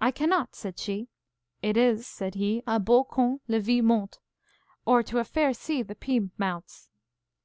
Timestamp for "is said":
1.76-2.36